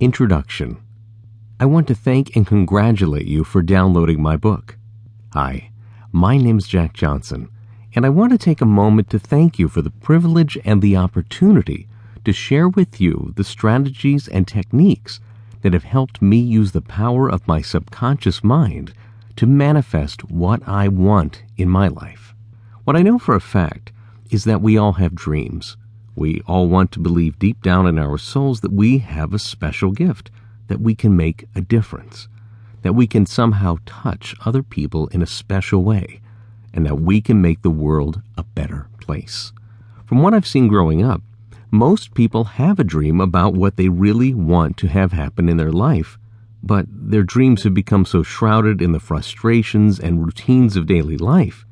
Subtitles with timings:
[0.00, 0.78] Introduction
[1.60, 4.76] I want to thank and congratulate you for downloading my book.
[5.32, 5.70] Hi,
[6.10, 7.48] my name's Jack Johnson,
[7.94, 10.96] and I want to take a moment to thank you for the privilege and the
[10.96, 11.86] opportunity
[12.24, 15.20] to share with you the strategies and techniques
[15.60, 18.92] that have helped me use the power of my subconscious mind
[19.36, 22.34] to manifest what I want in my life.
[22.84, 23.92] What I know for a fact
[24.30, 25.76] is that we all have dreams.
[26.14, 29.92] We all want to believe deep down in our souls that we have a special
[29.92, 30.30] gift
[30.68, 32.28] that we can make a difference,
[32.82, 36.20] that we can somehow touch other people in a special way,
[36.72, 39.52] and that we can make the world a better place.
[40.06, 41.22] From what I've seen growing up,
[41.70, 45.72] most people have a dream about what they really want to have happen in their
[45.72, 46.18] life,
[46.62, 51.64] but their dreams have become so shrouded in the frustrations and routines of daily life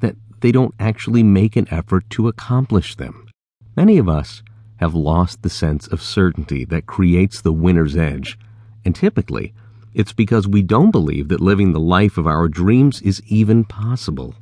[0.00, 3.29] that they don't actually make an effort to accomplish them.
[3.76, 4.42] Many of us
[4.76, 8.38] have lost the sense of certainty that creates the winner's edge.
[8.84, 9.52] And typically,
[9.92, 14.34] it's because we don't believe that living the life of our dreams is even possible.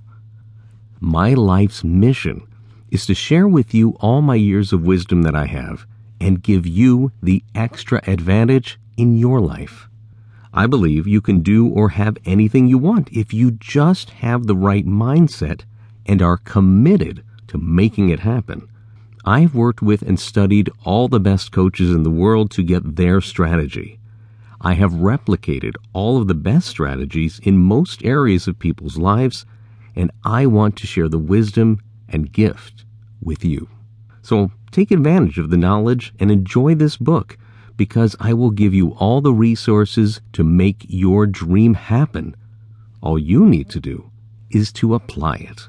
[1.01, 2.47] My life's mission
[2.91, 5.87] is to share with you all my years of wisdom that I have
[6.21, 9.89] and give you the extra advantage in your life.
[10.53, 14.57] I believe you can do or have anything you want if you just have the
[14.57, 15.63] right mindset
[16.07, 18.69] and are committed to making it happen.
[19.29, 23.21] I've worked with and studied all the best coaches in the world to get their
[23.21, 24.01] strategy.
[24.59, 29.45] I have replicated all of the best strategies in most areas of people's lives,
[29.95, 32.87] and I want to share the wisdom and gift
[33.21, 33.69] with you.
[34.23, 37.37] So take advantage of the knowledge and enjoy this book
[37.77, 42.35] because I will give you all the resources to make your dream happen.
[43.03, 44.11] All you need to do
[44.49, 45.69] is to apply it.